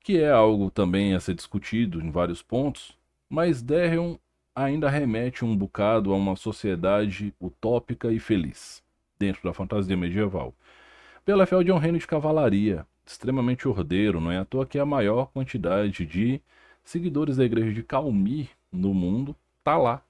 que 0.00 0.18
é 0.18 0.28
algo 0.28 0.68
também 0.68 1.14
a 1.14 1.20
ser 1.20 1.34
discutido 1.34 2.00
em 2.00 2.10
vários 2.10 2.42
pontos. 2.42 2.98
Mas 3.28 3.62
Derrion 3.62 4.16
ainda 4.52 4.90
remete 4.90 5.44
um 5.44 5.56
bocado 5.56 6.12
a 6.12 6.16
uma 6.16 6.34
sociedade 6.34 7.32
utópica 7.40 8.10
e 8.10 8.18
feliz, 8.18 8.82
dentro 9.16 9.44
da 9.44 9.54
fantasia 9.54 9.96
medieval. 9.96 10.52
Bielefeld 11.24 11.70
é 11.70 11.74
um 11.74 11.78
reino 11.78 11.98
de 11.98 12.06
cavalaria, 12.08 12.84
extremamente 13.04 13.66
ordeiro, 13.66 14.20
não 14.20 14.30
é 14.30 14.38
à 14.38 14.44
toa 14.44 14.66
que 14.66 14.78
a 14.78 14.86
maior 14.86 15.26
quantidade 15.26 16.06
de 16.06 16.40
seguidores 16.84 17.36
da 17.36 17.44
igreja 17.44 17.72
de 17.72 17.82
Calmir 17.82 18.48
no 18.70 18.94
mundo 18.94 19.34
está 19.58 19.76
lá. 19.76 20.02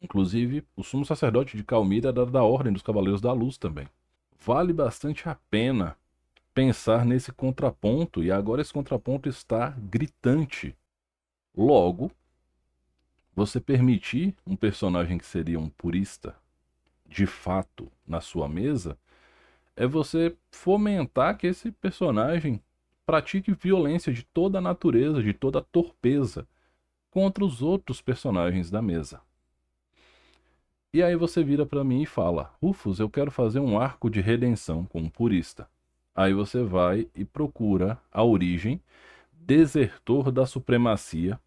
Inclusive, 0.00 0.64
o 0.76 0.82
sumo 0.82 1.04
sacerdote 1.04 1.56
de 1.56 1.64
Calmir 1.64 2.04
era 2.06 2.26
da 2.26 2.42
Ordem 2.42 2.72
dos 2.72 2.82
Cavaleiros 2.82 3.20
da 3.20 3.32
Luz 3.32 3.56
também. 3.56 3.88
Vale 4.38 4.72
bastante 4.72 5.28
a 5.28 5.36
pena 5.50 5.96
pensar 6.52 7.04
nesse 7.04 7.32
contraponto, 7.32 8.22
e 8.22 8.30
agora 8.30 8.60
esse 8.60 8.72
contraponto 8.72 9.28
está 9.28 9.70
gritante. 9.70 10.76
Logo, 11.56 12.12
você 13.34 13.58
permitir 13.58 14.36
um 14.46 14.54
personagem 14.54 15.18
que 15.18 15.26
seria 15.26 15.58
um 15.58 15.68
purista, 15.68 16.36
de 17.06 17.26
fato, 17.26 17.90
na 18.06 18.20
sua 18.20 18.48
mesa, 18.48 18.96
é 19.76 19.86
você 19.86 20.36
fomentar 20.50 21.36
que 21.36 21.46
esse 21.46 21.70
personagem 21.70 22.60
pratique 23.04 23.52
violência 23.52 24.12
de 24.12 24.22
toda 24.22 24.60
natureza, 24.60 25.22
de 25.22 25.32
toda 25.32 25.60
torpeza 25.60 26.46
contra 27.10 27.44
os 27.44 27.62
outros 27.62 28.00
personagens 28.00 28.70
da 28.70 28.80
mesa. 28.80 29.20
E 30.92 31.02
aí 31.02 31.16
você 31.16 31.42
vira 31.42 31.66
para 31.66 31.84
mim 31.84 32.02
e 32.02 32.06
fala: 32.06 32.54
Rufus, 32.62 33.00
eu 33.00 33.10
quero 33.10 33.30
fazer 33.30 33.60
um 33.60 33.78
arco 33.78 34.08
de 34.08 34.20
redenção 34.20 34.84
com 34.84 35.00
um 35.00 35.08
purista. 35.08 35.68
Aí 36.14 36.32
você 36.32 36.62
vai 36.62 37.08
e 37.14 37.24
procura 37.24 38.00
a 38.12 38.22
origem, 38.22 38.80
desertor 39.32 40.30
da 40.30 40.46
supremacia, 40.46 41.38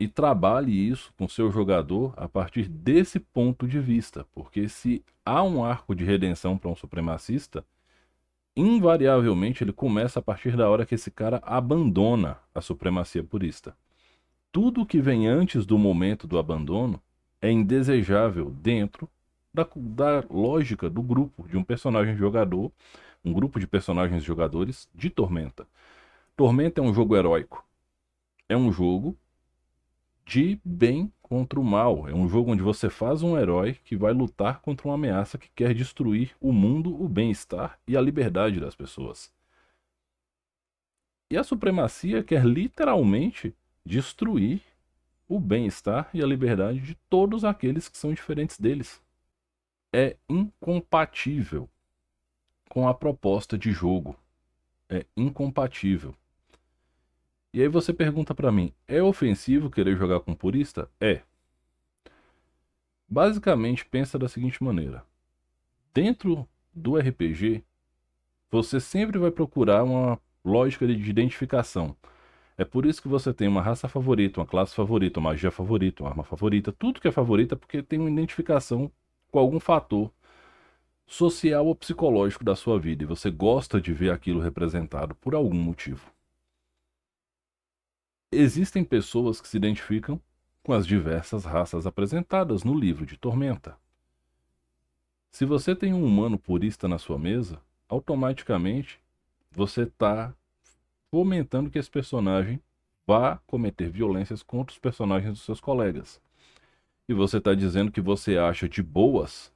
e 0.00 0.08
trabalhe 0.08 0.72
isso 0.72 1.12
com 1.18 1.28
seu 1.28 1.52
jogador 1.52 2.14
a 2.16 2.26
partir 2.26 2.66
desse 2.66 3.20
ponto 3.20 3.68
de 3.68 3.78
vista, 3.78 4.26
porque 4.34 4.66
se 4.66 5.04
há 5.22 5.42
um 5.42 5.62
arco 5.62 5.94
de 5.94 6.04
redenção 6.06 6.56
para 6.56 6.70
um 6.70 6.74
supremacista, 6.74 7.62
invariavelmente 8.56 9.62
ele 9.62 9.74
começa 9.74 10.18
a 10.18 10.22
partir 10.22 10.56
da 10.56 10.70
hora 10.70 10.86
que 10.86 10.94
esse 10.94 11.10
cara 11.10 11.38
abandona 11.44 12.38
a 12.54 12.62
supremacia 12.62 13.22
purista. 13.22 13.76
Tudo 14.50 14.86
que 14.86 15.02
vem 15.02 15.28
antes 15.28 15.66
do 15.66 15.76
momento 15.76 16.26
do 16.26 16.38
abandono 16.38 17.00
é 17.42 17.50
indesejável 17.50 18.50
dentro 18.50 19.06
da, 19.52 19.68
da 19.76 20.24
lógica 20.30 20.88
do 20.88 21.02
grupo, 21.02 21.46
de 21.46 21.58
um 21.58 21.62
personagem 21.62 22.16
jogador, 22.16 22.72
um 23.22 23.34
grupo 23.34 23.60
de 23.60 23.66
personagens 23.66 24.24
jogadores 24.24 24.88
de 24.94 25.10
Tormenta. 25.10 25.66
Tormenta 26.34 26.80
é 26.80 26.84
um 26.84 26.94
jogo 26.94 27.14
heróico. 27.14 27.62
É 28.48 28.56
um 28.56 28.72
jogo 28.72 29.14
de 30.30 30.60
bem 30.64 31.12
contra 31.20 31.58
o 31.58 31.64
mal. 31.64 32.08
É 32.08 32.14
um 32.14 32.28
jogo 32.28 32.52
onde 32.52 32.62
você 32.62 32.88
faz 32.88 33.20
um 33.20 33.36
herói 33.36 33.74
que 33.84 33.96
vai 33.96 34.12
lutar 34.12 34.60
contra 34.60 34.86
uma 34.86 34.94
ameaça 34.94 35.36
que 35.36 35.50
quer 35.56 35.74
destruir 35.74 36.36
o 36.40 36.52
mundo, 36.52 36.94
o 37.02 37.08
bem-estar 37.08 37.80
e 37.84 37.96
a 37.96 38.00
liberdade 38.00 38.60
das 38.60 38.76
pessoas. 38.76 39.32
E 41.28 41.36
a 41.36 41.42
supremacia 41.42 42.22
quer 42.22 42.44
literalmente 42.44 43.52
destruir 43.84 44.62
o 45.28 45.40
bem-estar 45.40 46.08
e 46.14 46.22
a 46.22 46.26
liberdade 46.26 46.78
de 46.78 46.94
todos 47.08 47.44
aqueles 47.44 47.88
que 47.88 47.98
são 47.98 48.14
diferentes 48.14 48.56
deles. 48.56 49.02
É 49.92 50.16
incompatível 50.28 51.68
com 52.68 52.86
a 52.86 52.94
proposta 52.94 53.58
de 53.58 53.72
jogo. 53.72 54.14
É 54.88 55.04
incompatível. 55.16 56.14
E 57.52 57.60
aí 57.60 57.68
você 57.68 57.92
pergunta 57.92 58.32
para 58.32 58.52
mim, 58.52 58.72
é 58.86 59.02
ofensivo 59.02 59.70
querer 59.70 59.96
jogar 59.96 60.20
com 60.20 60.34
purista? 60.34 60.88
É. 61.00 61.22
Basicamente, 63.08 63.84
pensa 63.84 64.16
da 64.16 64.28
seguinte 64.28 64.62
maneira: 64.62 65.04
dentro 65.92 66.48
do 66.72 66.96
RPG, 66.96 67.64
você 68.50 68.78
sempre 68.78 69.18
vai 69.18 69.32
procurar 69.32 69.82
uma 69.82 70.20
lógica 70.44 70.86
de 70.86 71.10
identificação. 71.10 71.96
É 72.56 72.64
por 72.64 72.86
isso 72.86 73.02
que 73.02 73.08
você 73.08 73.32
tem 73.34 73.48
uma 73.48 73.62
raça 73.62 73.88
favorita, 73.88 74.38
uma 74.40 74.46
classe 74.46 74.74
favorita, 74.74 75.18
uma 75.18 75.30
magia 75.30 75.50
favorita, 75.50 76.04
uma 76.04 76.10
arma 76.10 76.22
favorita. 76.22 76.70
Tudo 76.70 77.00
que 77.00 77.08
é 77.08 77.12
favorita 77.12 77.56
porque 77.56 77.82
tem 77.82 77.98
uma 77.98 78.10
identificação 78.10 78.92
com 79.32 79.38
algum 79.40 79.58
fator 79.58 80.12
social 81.06 81.66
ou 81.66 81.74
psicológico 81.74 82.44
da 82.44 82.54
sua 82.54 82.78
vida 82.78 83.02
e 83.02 83.06
você 83.06 83.30
gosta 83.30 83.80
de 83.80 83.92
ver 83.92 84.12
aquilo 84.12 84.40
representado 84.40 85.14
por 85.16 85.34
algum 85.34 85.56
motivo 85.56 86.12
existem 88.32 88.84
pessoas 88.84 89.40
que 89.40 89.48
se 89.48 89.56
identificam 89.56 90.20
com 90.62 90.72
as 90.72 90.86
diversas 90.86 91.44
raças 91.44 91.86
apresentadas 91.86 92.62
no 92.62 92.78
livro 92.78 93.04
de 93.04 93.16
Tormenta. 93.16 93.76
Se 95.32 95.44
você 95.44 95.74
tem 95.74 95.92
um 95.92 96.04
humano 96.04 96.38
purista 96.38 96.86
na 96.86 96.98
sua 96.98 97.18
mesa, 97.18 97.60
automaticamente 97.88 99.00
você 99.50 99.82
está 99.82 100.32
fomentando 101.10 101.70
que 101.70 101.78
esse 101.78 101.90
personagem 101.90 102.60
vá 103.06 103.38
cometer 103.46 103.90
violências 103.90 104.42
contra 104.42 104.72
os 104.72 104.78
personagens 104.78 105.32
dos 105.32 105.42
seus 105.42 105.60
colegas. 105.60 106.20
E 107.08 107.14
você 107.14 107.38
está 107.38 107.54
dizendo 107.54 107.90
que 107.90 108.00
você 108.00 108.38
acha 108.38 108.68
de 108.68 108.82
boas 108.82 109.52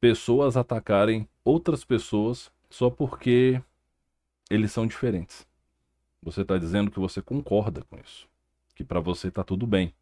pessoas 0.00 0.56
atacarem 0.56 1.28
outras 1.44 1.84
pessoas 1.84 2.50
só 2.70 2.88
porque 2.88 3.62
eles 4.50 4.72
são 4.72 4.86
diferentes. 4.86 5.46
Você 6.22 6.42
está 6.42 6.56
dizendo 6.56 6.90
que 6.90 7.00
você 7.00 7.20
concorda 7.20 7.82
com 7.82 7.98
isso, 7.98 8.28
que 8.74 8.84
para 8.84 9.00
você 9.00 9.28
está 9.28 9.42
tudo 9.42 9.66
bem. 9.66 9.92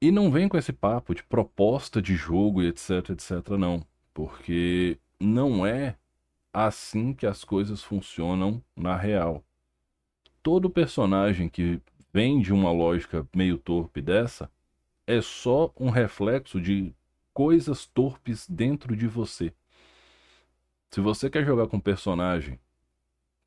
E 0.00 0.12
não 0.12 0.30
vem 0.30 0.48
com 0.48 0.56
esse 0.56 0.72
papo 0.72 1.14
de 1.14 1.24
proposta 1.24 2.00
de 2.00 2.14
jogo 2.14 2.62
e 2.62 2.68
etc, 2.68 3.10
etc, 3.10 3.48
não. 3.58 3.84
Porque 4.14 4.98
não 5.18 5.66
é 5.66 5.96
assim 6.52 7.12
que 7.12 7.26
as 7.26 7.42
coisas 7.42 7.82
funcionam 7.82 8.62
na 8.76 8.96
real. 8.96 9.42
Todo 10.42 10.70
personagem 10.70 11.48
que 11.48 11.80
vem 12.12 12.40
de 12.40 12.52
uma 12.52 12.70
lógica 12.70 13.26
meio 13.34 13.58
torpe 13.58 14.00
dessa 14.00 14.50
é 15.06 15.20
só 15.20 15.72
um 15.76 15.90
reflexo 15.90 16.60
de 16.60 16.94
coisas 17.34 17.86
torpes 17.86 18.46
dentro 18.48 18.94
de 18.94 19.08
você. 19.08 19.52
Se 20.90 21.00
você 21.00 21.28
quer 21.28 21.44
jogar 21.44 21.66
com 21.66 21.78
um 21.78 21.80
personagem 21.80 22.58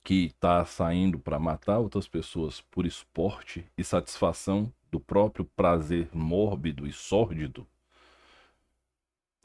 que 0.04 0.26
está 0.26 0.66
saindo 0.66 1.20
para 1.20 1.40
matar 1.40 1.80
outras 1.80 2.08
pessoas 2.08 2.62
por 2.62 2.86
esporte 2.86 3.66
e 3.78 3.84
satisfação 3.84 4.72
do 4.92 5.00
próprio 5.00 5.46
prazer 5.46 6.10
mórbido 6.14 6.88
e 6.88 6.92
sórdido, 6.92 7.68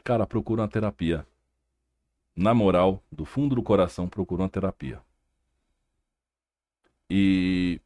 cara, 0.02 0.26
procura 0.26 0.62
uma 0.62 0.68
terapia. 0.68 1.26
Na 2.34 2.52
moral, 2.52 3.02
do 3.10 3.24
fundo 3.24 3.54
do 3.54 3.62
coração, 3.62 4.08
procura 4.08 4.42
uma 4.42 4.48
terapia. 4.48 5.00
E. 7.08 7.80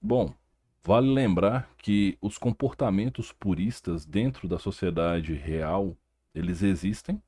Bom, 0.00 0.34
vale 0.82 1.08
lembrar 1.08 1.70
que 1.78 2.18
os 2.20 2.36
comportamentos 2.36 3.32
puristas 3.32 4.04
dentro 4.04 4.46
da 4.46 4.58
sociedade 4.58 5.32
real, 5.34 5.96
eles 6.34 6.62
existem. 6.62 7.22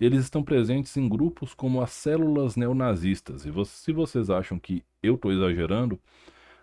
Eles 0.00 0.20
estão 0.24 0.42
presentes 0.42 0.96
em 0.96 1.06
grupos 1.06 1.52
como 1.52 1.82
as 1.82 1.90
células 1.90 2.56
neonazistas. 2.56 3.44
E 3.44 3.52
se 3.66 3.92
vocês 3.92 4.30
acham 4.30 4.58
que 4.58 4.82
eu 5.02 5.16
estou 5.16 5.30
exagerando, 5.30 6.00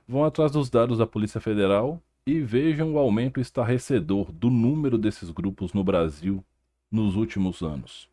vão 0.08 0.26
atrás 0.26 0.52
dos 0.52 0.70
dados 0.70 0.98
da 0.98 1.06
Polícia 1.06 1.40
Federal 1.40 2.02
e 2.26 2.40
vejam 2.40 2.94
o 2.94 2.98
aumento 2.98 3.40
estarrecedor 3.40 4.32
do 4.32 4.50
número 4.50 4.98
desses 4.98 5.30
grupos 5.30 5.72
no 5.72 5.84
Brasil 5.84 6.44
nos 6.92 7.16
últimos 7.16 7.62
anos. 7.62 8.10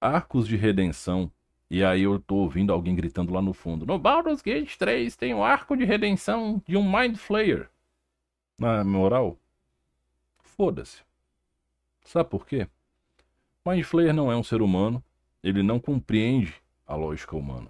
Arcos 0.00 0.48
de 0.48 0.56
redenção, 0.56 1.30
e 1.70 1.84
aí 1.84 2.02
eu 2.02 2.18
tô 2.18 2.36
ouvindo 2.36 2.72
alguém 2.72 2.94
gritando 2.94 3.32
lá 3.32 3.40
no 3.40 3.52
fundo: 3.52 3.86
No 3.86 3.98
Baldur's 3.98 4.42
Gate 4.42 4.76
3 4.76 5.14
tem 5.16 5.32
o 5.32 5.42
arco 5.42 5.76
de 5.76 5.84
redenção 5.84 6.62
de 6.66 6.76
um 6.76 6.82
Mind 6.82 7.16
Flayer. 7.16 7.68
Na 8.58 8.82
moral, 8.82 9.38
foda-se. 10.40 11.02
Sabe 12.04 12.28
por 12.28 12.46
quê? 12.46 12.66
Mind 13.68 13.84
Flayer 13.84 14.14
não 14.14 14.32
é 14.32 14.36
um 14.36 14.42
ser 14.42 14.62
humano, 14.62 15.04
ele 15.42 15.62
não 15.62 15.78
compreende 15.78 16.54
a 16.86 16.94
lógica 16.94 17.36
humana. 17.36 17.68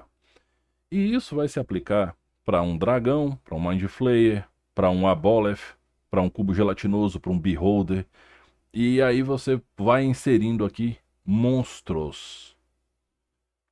E 0.92 1.12
isso 1.12 1.34
vai 1.34 1.48
se 1.48 1.58
aplicar 1.58 2.16
para 2.44 2.62
um 2.62 2.78
dragão, 2.78 3.36
para 3.44 3.56
um 3.56 3.68
Mind 3.68 3.82
Flayer, 3.88 4.46
para 4.76 4.90
um 4.90 5.08
Aboleth, 5.08 5.76
para 6.08 6.22
um 6.22 6.30
cubo 6.30 6.54
gelatinoso, 6.54 7.18
para 7.18 7.32
um 7.32 7.38
Beholder. 7.38 8.06
E 8.72 9.02
aí 9.02 9.22
você 9.22 9.60
vai 9.76 10.04
inserindo 10.04 10.64
aqui 10.64 10.96
monstros. 11.26 12.56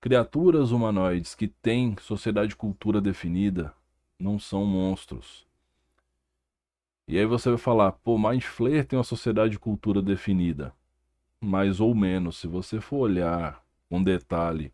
Criaturas 0.00 0.72
humanoides 0.72 1.32
que 1.32 1.46
têm 1.46 1.94
sociedade 2.00 2.54
e 2.54 2.56
cultura 2.56 3.00
definida 3.00 3.72
não 4.18 4.36
são 4.36 4.66
monstros. 4.66 5.46
E 7.06 7.16
aí 7.16 7.24
você 7.24 7.50
vai 7.50 7.58
falar, 7.58 7.92
pô, 7.92 8.18
Mind 8.18 8.42
Flayer 8.42 8.84
tem 8.84 8.98
uma 8.98 9.04
sociedade 9.04 9.54
e 9.54 9.58
cultura 9.60 10.02
definida. 10.02 10.74
Mais 11.46 11.80
ou 11.80 11.94
menos, 11.94 12.38
se 12.38 12.48
você 12.48 12.80
for 12.80 12.98
olhar 12.98 13.64
com 13.88 14.02
detalhe 14.02 14.72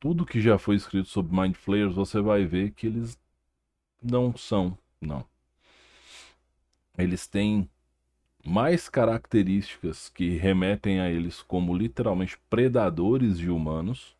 tudo 0.00 0.24
que 0.24 0.40
já 0.40 0.56
foi 0.58 0.76
escrito 0.76 1.08
sobre 1.08 1.38
Mind 1.38 1.54
Flayers, 1.54 1.94
você 1.94 2.20
vai 2.20 2.44
ver 2.44 2.70
que 2.72 2.86
eles 2.86 3.18
não 4.02 4.36
são, 4.36 4.78
não. 5.00 5.24
Eles 6.96 7.26
têm 7.26 7.68
mais 8.44 8.88
características 8.88 10.08
que 10.08 10.36
remetem 10.36 11.00
a 11.00 11.10
eles 11.10 11.42
como 11.42 11.76
literalmente 11.76 12.38
predadores 12.48 13.38
de 13.38 13.50
humanos 13.50 14.16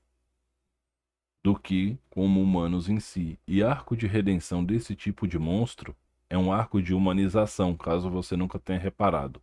do 1.43 1.59
que 1.59 1.97
como 2.11 2.43
humanos 2.43 2.89
em 2.89 2.99
si. 2.99 3.39
E 3.47 3.63
arco 3.63 3.97
de 3.97 4.07
redenção 4.07 4.65
desse 4.65 4.95
tipo 4.97 5.27
de 5.27 5.39
monstro 5.39 5.97
é 6.29 6.37
um 6.37 6.53
arco 6.53 6.83
de 6.83 6.93
humanização, 6.93 7.77
caso 7.77 8.11
você 8.11 8.37
nunca 8.37 8.59
tenha 8.59 8.79
reparado. 8.79 9.41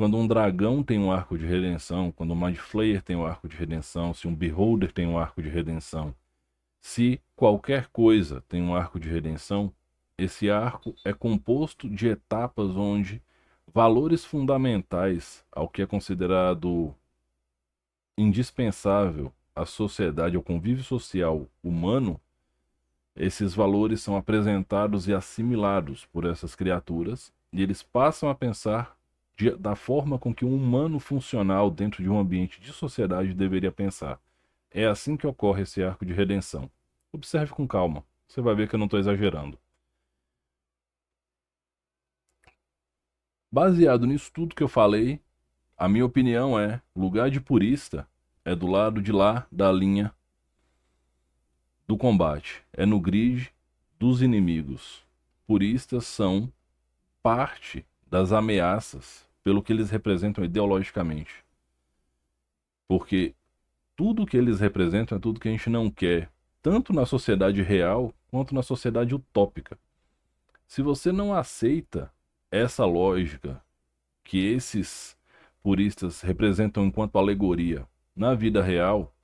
Quando 0.00 0.16
um 0.16 0.26
dragão 0.26 0.82
tem 0.82 0.98
um 0.98 1.12
arco 1.12 1.36
de 1.36 1.44
redenção, 1.44 2.10
quando 2.10 2.32
um 2.32 2.34
Mind 2.34 2.56
Flayer 2.56 3.02
tem 3.02 3.16
um 3.16 3.26
arco 3.26 3.46
de 3.46 3.54
redenção, 3.54 4.14
se 4.14 4.26
um 4.26 4.34
Beholder 4.34 4.90
tem 4.92 5.06
um 5.06 5.18
arco 5.18 5.42
de 5.42 5.50
redenção, 5.50 6.14
se 6.80 7.20
qualquer 7.36 7.86
coisa 7.88 8.42
tem 8.48 8.62
um 8.62 8.74
arco 8.74 8.98
de 8.98 9.10
redenção, 9.10 9.70
esse 10.16 10.48
arco 10.50 10.94
é 11.04 11.12
composto 11.12 11.86
de 11.86 12.08
etapas 12.08 12.70
onde 12.70 13.22
valores 13.74 14.24
fundamentais 14.24 15.44
ao 15.52 15.68
que 15.68 15.82
é 15.82 15.86
considerado 15.86 16.94
indispensável 18.16 19.30
à 19.54 19.66
sociedade, 19.66 20.34
ao 20.34 20.42
convívio 20.42 20.82
social 20.82 21.46
humano, 21.62 22.18
esses 23.14 23.52
valores 23.54 24.00
são 24.00 24.16
apresentados 24.16 25.06
e 25.06 25.12
assimilados 25.12 26.06
por 26.06 26.24
essas 26.24 26.54
criaturas 26.54 27.30
e 27.52 27.62
eles 27.62 27.82
passam 27.82 28.30
a 28.30 28.34
pensar 28.34 28.98
de, 29.40 29.56
da 29.56 29.74
forma 29.74 30.18
com 30.18 30.34
que 30.34 30.44
um 30.44 30.54
humano 30.54 31.00
funcional 31.00 31.70
dentro 31.70 32.02
de 32.02 32.10
um 32.10 32.18
ambiente 32.18 32.60
de 32.60 32.74
sociedade 32.74 33.32
deveria 33.32 33.72
pensar. 33.72 34.20
É 34.70 34.84
assim 34.84 35.16
que 35.16 35.26
ocorre 35.26 35.62
esse 35.62 35.82
arco 35.82 36.04
de 36.04 36.12
redenção. 36.12 36.70
Observe 37.10 37.50
com 37.52 37.66
calma, 37.66 38.04
você 38.28 38.42
vai 38.42 38.54
ver 38.54 38.68
que 38.68 38.74
eu 38.74 38.78
não 38.78 38.84
estou 38.84 39.00
exagerando. 39.00 39.58
Baseado 43.50 44.06
nisso 44.06 44.30
tudo 44.30 44.54
que 44.54 44.62
eu 44.62 44.68
falei, 44.68 45.18
a 45.74 45.88
minha 45.88 46.04
opinião 46.04 46.60
é: 46.60 46.82
lugar 46.94 47.30
de 47.30 47.40
purista 47.40 48.06
é 48.44 48.54
do 48.54 48.66
lado 48.66 49.00
de 49.00 49.10
lá 49.10 49.46
da 49.50 49.72
linha 49.72 50.14
do 51.88 51.96
combate, 51.96 52.62
é 52.74 52.84
no 52.84 53.00
grid 53.00 53.50
dos 53.98 54.20
inimigos. 54.20 55.02
Puristas 55.46 56.06
são 56.06 56.52
parte 57.22 57.86
das 58.06 58.32
ameaças 58.32 59.29
pelo 59.42 59.62
que 59.62 59.72
eles 59.72 59.90
representam 59.90 60.44
ideologicamente. 60.44 61.44
Porque 62.86 63.34
tudo 63.96 64.26
que 64.26 64.36
eles 64.36 64.60
representam 64.60 65.18
é 65.18 65.20
tudo 65.20 65.40
que 65.40 65.48
a 65.48 65.52
gente 65.52 65.70
não 65.70 65.90
quer, 65.90 66.30
tanto 66.62 66.92
na 66.92 67.06
sociedade 67.06 67.62
real 67.62 68.14
quanto 68.30 68.54
na 68.54 68.62
sociedade 68.62 69.14
utópica. 69.14 69.78
Se 70.66 70.82
você 70.82 71.10
não 71.10 71.34
aceita 71.34 72.12
essa 72.50 72.84
lógica 72.84 73.62
que 74.24 74.38
esses 74.38 75.16
puristas 75.62 76.20
representam 76.20 76.84
enquanto 76.84 77.18
alegoria 77.18 77.86
na 78.14 78.34
vida 78.34 78.62
real, 78.62 79.14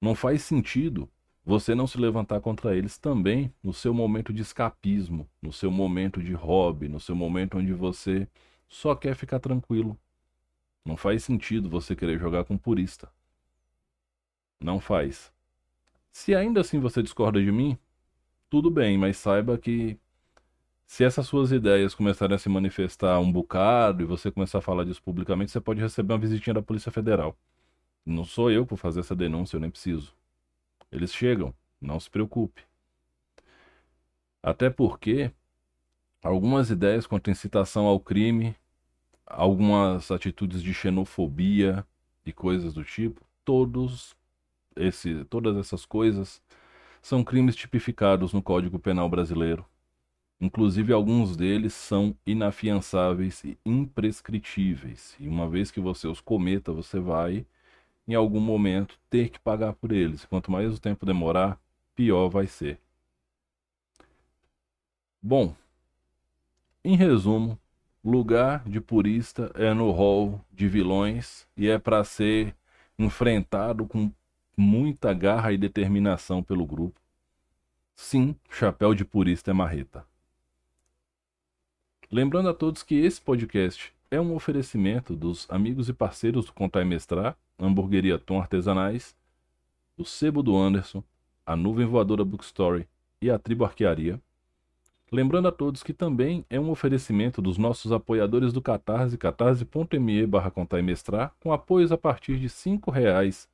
não 0.00 0.14
faz 0.14 0.42
sentido 0.42 1.08
você 1.50 1.74
não 1.74 1.84
se 1.84 1.98
levantar 1.98 2.40
contra 2.40 2.76
eles 2.76 2.96
também 2.96 3.52
no 3.60 3.72
seu 3.72 3.92
momento 3.92 4.32
de 4.32 4.40
escapismo, 4.40 5.28
no 5.42 5.52
seu 5.52 5.68
momento 5.68 6.22
de 6.22 6.32
hobby, 6.32 6.88
no 6.88 7.00
seu 7.00 7.16
momento 7.16 7.58
onde 7.58 7.72
você 7.72 8.28
só 8.68 8.94
quer 8.94 9.16
ficar 9.16 9.40
tranquilo. 9.40 9.98
Não 10.84 10.96
faz 10.96 11.24
sentido 11.24 11.68
você 11.68 11.96
querer 11.96 12.20
jogar 12.20 12.44
com 12.44 12.56
purista. 12.56 13.10
Não 14.60 14.78
faz. 14.78 15.32
Se 16.12 16.36
ainda 16.36 16.60
assim 16.60 16.78
você 16.78 17.02
discorda 17.02 17.42
de 17.42 17.50
mim, 17.50 17.76
tudo 18.48 18.70
bem, 18.70 18.96
mas 18.96 19.16
saiba 19.16 19.58
que 19.58 19.98
se 20.86 21.02
essas 21.02 21.26
suas 21.26 21.50
ideias 21.50 21.96
começarem 21.96 22.36
a 22.36 22.38
se 22.38 22.48
manifestar 22.48 23.18
um 23.18 23.30
bocado 23.32 24.02
e 24.02 24.06
você 24.06 24.30
começar 24.30 24.58
a 24.58 24.62
falar 24.62 24.84
disso 24.84 25.02
publicamente, 25.02 25.50
você 25.50 25.60
pode 25.60 25.80
receber 25.80 26.12
uma 26.12 26.20
visitinha 26.20 26.54
da 26.54 26.62
Polícia 26.62 26.92
Federal. 26.92 27.36
Não 28.06 28.24
sou 28.24 28.52
eu 28.52 28.64
por 28.64 28.76
fazer 28.76 29.00
essa 29.00 29.16
denúncia, 29.16 29.56
eu 29.56 29.60
nem 29.60 29.70
preciso. 29.70 30.19
Eles 30.90 31.12
chegam, 31.12 31.54
não 31.80 31.98
se 32.00 32.10
preocupe. 32.10 32.62
Até 34.42 34.70
porque 34.70 35.30
algumas 36.22 36.70
ideias 36.70 37.06
quanto 37.06 37.30
incitação 37.30 37.86
ao 37.86 38.00
crime, 38.00 38.54
algumas 39.26 40.10
atitudes 40.10 40.62
de 40.62 40.74
xenofobia 40.74 41.86
e 42.24 42.32
coisas 42.32 42.74
do 42.74 42.84
tipo, 42.84 43.24
todos 43.44 44.16
esse, 44.76 45.24
todas 45.26 45.56
essas 45.56 45.84
coisas 45.84 46.42
são 47.02 47.24
crimes 47.24 47.56
tipificados 47.56 48.32
no 48.32 48.42
Código 48.42 48.78
Penal 48.78 49.08
brasileiro. 49.08 49.64
Inclusive, 50.40 50.92
alguns 50.92 51.36
deles 51.36 51.74
são 51.74 52.16
inafiançáveis 52.26 53.44
e 53.44 53.58
imprescritíveis. 53.64 55.14
E 55.20 55.28
uma 55.28 55.48
vez 55.48 55.70
que 55.70 55.80
você 55.80 56.08
os 56.08 56.20
cometa, 56.20 56.72
você 56.72 56.98
vai, 56.98 57.44
em 58.10 58.14
algum 58.14 58.40
momento, 58.40 58.98
ter 59.08 59.28
que 59.28 59.38
pagar 59.38 59.72
por 59.74 59.92
eles. 59.92 60.24
Quanto 60.24 60.50
mais 60.50 60.74
o 60.74 60.80
tempo 60.80 61.06
demorar, 61.06 61.60
pior 61.94 62.28
vai 62.28 62.48
ser. 62.48 62.80
Bom, 65.22 65.54
em 66.82 66.96
resumo, 66.96 67.56
lugar 68.02 68.68
de 68.68 68.80
purista 68.80 69.52
é 69.54 69.72
no 69.72 69.92
hall 69.92 70.44
de 70.52 70.66
vilões 70.66 71.46
e 71.56 71.68
é 71.68 71.78
para 71.78 72.02
ser 72.02 72.56
enfrentado 72.98 73.86
com 73.86 74.10
muita 74.56 75.14
garra 75.14 75.52
e 75.52 75.58
determinação 75.58 76.42
pelo 76.42 76.66
grupo. 76.66 77.00
Sim, 77.94 78.34
chapéu 78.50 78.92
de 78.92 79.04
purista 79.04 79.52
é 79.52 79.54
marreta. 79.54 80.04
Lembrando 82.10 82.48
a 82.48 82.54
todos 82.54 82.82
que 82.82 82.96
esse 82.96 83.20
podcast 83.20 83.92
é 84.10 84.20
um 84.20 84.34
oferecimento 84.34 85.14
dos 85.14 85.46
amigos 85.48 85.88
e 85.88 85.92
parceiros 85.92 86.46
do 86.46 86.52
Contar 86.52 86.82
e 86.82 86.84
Mestrar, 86.84 87.36
Hamburgueria 87.60 88.18
Tom 88.18 88.40
Artesanais, 88.40 89.14
o 89.96 90.04
Sebo 90.04 90.42
do 90.42 90.56
Anderson, 90.56 91.02
a 91.44 91.54
Nuvem 91.54 91.86
Voadora 91.86 92.24
Bookstory 92.24 92.88
e 93.20 93.30
a 93.30 93.38
Tribo 93.38 93.64
Arquearia. 93.64 94.20
Lembrando 95.12 95.48
a 95.48 95.52
todos 95.52 95.82
que 95.82 95.92
também 95.92 96.44
é 96.48 96.58
um 96.58 96.70
oferecimento 96.70 97.42
dos 97.42 97.58
nossos 97.58 97.92
apoiadores 97.92 98.52
do 98.52 98.62
Catarse, 98.62 99.18
catarse.me 99.18 100.26
barra 100.26 100.50
com 100.50 101.52
apoios 101.52 101.92
a 101.92 101.98
partir 101.98 102.38
de 102.38 102.46
R$ 102.46 102.80
reais. 102.92 103.48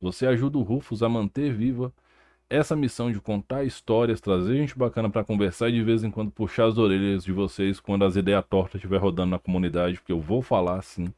Você 0.00 0.26
ajuda 0.26 0.58
o 0.58 0.62
Rufus 0.62 1.02
a 1.02 1.08
manter 1.08 1.52
viva 1.52 1.92
essa 2.52 2.76
missão 2.76 3.10
de 3.10 3.20
contar 3.20 3.64
histórias, 3.64 4.20
trazer 4.20 4.56
gente 4.56 4.76
bacana 4.76 5.08
para 5.08 5.24
conversar 5.24 5.70
e 5.70 5.72
de 5.72 5.82
vez 5.82 6.04
em 6.04 6.10
quando 6.10 6.30
puxar 6.30 6.66
as 6.66 6.76
orelhas 6.76 7.24
de 7.24 7.32
vocês 7.32 7.80
quando 7.80 8.04
as 8.04 8.14
ideias 8.14 8.44
tortas 8.48 8.76
estiver 8.76 8.98
rodando 8.98 9.30
na 9.30 9.38
comunidade, 9.38 9.96
porque 9.96 10.12
eu 10.12 10.20
vou 10.20 10.42
falar 10.42 10.82
sim. 10.82 11.12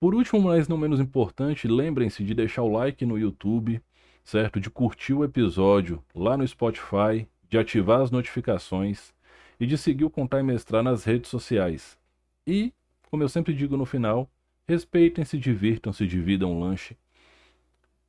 Por 0.00 0.14
último, 0.14 0.40
mas 0.40 0.68
não 0.68 0.76
menos 0.76 1.00
importante, 1.00 1.66
lembrem-se 1.66 2.22
de 2.22 2.34
deixar 2.34 2.62
o 2.62 2.72
like 2.72 3.04
no 3.04 3.18
YouTube, 3.18 3.80
certo? 4.24 4.60
De 4.60 4.70
curtir 4.70 5.12
o 5.12 5.24
episódio 5.24 6.02
lá 6.14 6.36
no 6.36 6.46
Spotify, 6.46 7.26
de 7.48 7.58
ativar 7.58 8.00
as 8.00 8.10
notificações 8.10 9.12
e 9.58 9.66
de 9.66 9.76
seguir 9.76 10.04
o 10.04 10.10
Contar 10.10 10.40
e 10.40 10.42
Mestrar 10.42 10.82
nas 10.82 11.04
redes 11.04 11.30
sociais. 11.30 11.98
E, 12.46 12.72
como 13.10 13.22
eu 13.22 13.28
sempre 13.28 13.52
digo 13.52 13.76
no 13.76 13.84
final, 13.84 14.30
respeitem-se, 14.66 15.38
divirtam-se, 15.38 16.06
dividam 16.06 16.56
o 16.56 16.60
lanche. 16.60 16.96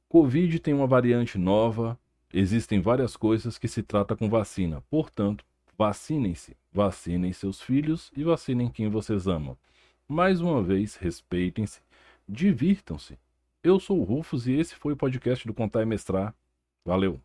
Covid 0.08 0.60
tem 0.60 0.74
uma 0.74 0.88
variante 0.88 1.38
nova, 1.38 1.98
Existem 2.32 2.80
várias 2.80 3.18
coisas 3.18 3.58
que 3.58 3.68
se 3.68 3.82
trata 3.82 4.16
com 4.16 4.30
vacina. 4.30 4.84
Portanto, 4.90 5.44
vacinem-se, 5.78 6.56
vacinem 6.72 7.34
seus 7.34 7.60
filhos 7.60 8.12
e 8.16 8.24
vacinem 8.24 8.70
quem 8.70 8.88
vocês 8.88 9.28
amam. 9.28 9.58
Mais 10.12 10.42
uma 10.42 10.64
vez, 10.64 10.96
respeitem-se, 10.96 11.82
divirtam-se. 12.28 13.16
Eu 13.64 13.80
sou 13.80 14.00
o 14.00 14.04
Rufus 14.04 14.48
e 14.48 14.54
esse 14.54 14.74
foi 14.74 14.94
o 14.94 14.98
podcast 14.98 15.46
do 15.46 15.54
Contar 15.54 15.84
e 15.84 15.86
Mestrar. 15.86 16.34
Valeu! 16.84 17.22